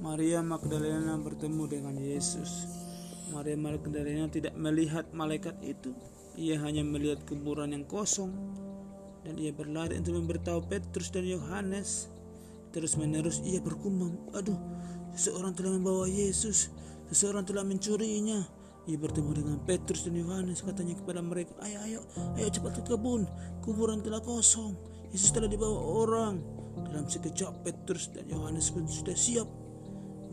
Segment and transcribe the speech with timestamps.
[0.00, 2.64] Maria Magdalena bertemu dengan Yesus.
[3.28, 5.92] Maria Magdalena tidak melihat malaikat itu.
[6.40, 8.32] Ia hanya melihat kuburan yang kosong.
[9.28, 12.08] Dan ia berlari untuk memberitahu Petrus dan Yohanes.
[12.72, 14.56] Terus menerus ia bergumam, aduh,
[15.12, 16.72] seseorang telah membawa Yesus,
[17.12, 18.40] seseorang telah mencurinya.
[18.88, 22.00] Ia bertemu dengan Petrus dan Yohanes, katanya kepada mereka, ayo, ayo,
[22.40, 23.28] ayo cepat ke kebun,
[23.60, 24.72] kuburan telah kosong,
[25.12, 26.55] Yesus telah dibawa orang.
[26.76, 29.48] Dalam sekejap Petrus dan Yohanes pun sudah siap.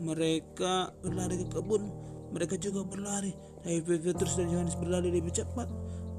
[0.04, 1.88] Mereka berlari ke kebun,
[2.34, 3.32] mereka juga berlari.
[3.62, 5.70] Tapi Petrus dan Yohanes berlari lebih cepat.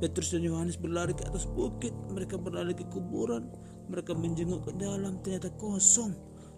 [0.02, 3.48] Petrus dan Yohanes berlari ke atas bukit, mereka berlari ke kuburan,
[3.88, 6.12] mereka menjenguk ke dalam, ternyata kosong.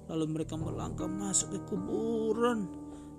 [0.07, 2.65] Lalu mereka melangkah masuk ke kuburan.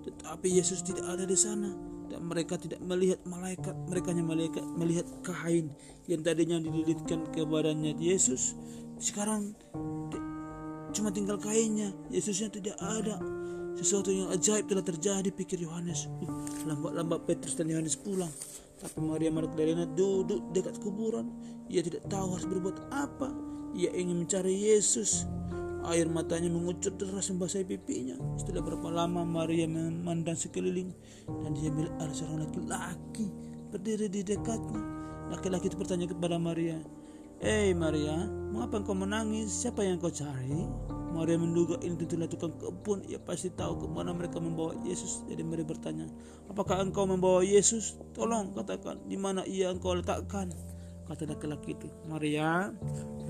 [0.03, 1.69] Tetapi Yesus tidak ada di sana
[2.09, 3.77] dan mereka tidak melihat malaikat.
[3.87, 5.69] Mereka hanya melihat, melihat kain
[6.09, 8.57] yang tadinya dililitkan ke badannya Yesus.
[8.97, 9.55] Sekarang
[10.99, 11.95] cuma tinggal kainnya.
[12.11, 13.15] Yesusnya tidak ada.
[13.79, 16.11] Sesuatu yang ajaib telah terjadi pikir Yohanes.
[16.27, 18.31] Uh, lambat-lambat Petrus dan Yohanes pulang.
[18.79, 21.31] Tapi Maria Magdalena duduk dekat kuburan.
[21.71, 23.31] Ia tidak tahu harus berbuat apa.
[23.79, 25.23] Ia ingin mencari Yesus.
[25.87, 28.19] Air matanya mengucur deras membasahi pipinya.
[28.35, 30.91] Setelah berapa lama Maria memandang sekeliling
[31.25, 33.31] dan dia melihat ada seorang laki-laki
[33.71, 34.81] berdiri di dekatnya.
[35.31, 36.83] Laki-laki itu bertanya kepada Maria,
[37.39, 39.63] Hei Maria, mengapa engkau menangis?
[39.63, 40.67] Siapa yang kau cari?
[41.15, 42.99] Maria menduga ini tentulah tukang kebun.
[43.07, 45.23] Ia pasti tahu ke mana mereka membawa Yesus.
[45.23, 46.11] Jadi Maria bertanya,
[46.51, 47.95] apakah engkau membawa Yesus?
[48.11, 50.51] Tolong katakan, di mana ia engkau letakkan?
[51.07, 52.75] Kata laki-laki itu, Maria.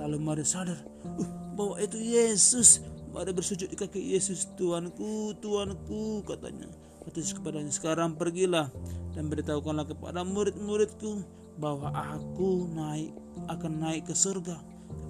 [0.02, 2.82] Lalu Maria sadar, uh, bahwa itu Yesus.
[3.14, 6.66] Maria bersujud di kaki Yesus, Tuanku, Tuanku, katanya.
[7.06, 8.74] Kata Yesus kepadanya, sekarang pergilah
[9.14, 13.12] dan beritahukanlah kepada murid-muridku bahwa aku naik
[13.52, 14.58] akan naik ke surga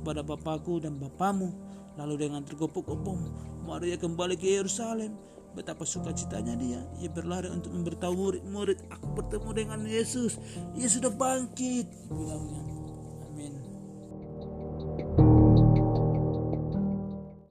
[0.02, 1.54] kepada Bapakku dan Bapamu.
[1.96, 3.20] Lalu dengan tergopoh-gopoh
[3.68, 5.14] Maria kembali ke Yerusalem.
[5.54, 6.82] Betapa sukacitanya dia.
[7.02, 10.38] Ia berlari untuk memberitahu murid-murid, aku bertemu dengan Yesus.
[10.78, 12.79] Ia sudah bangkit, bilangnya.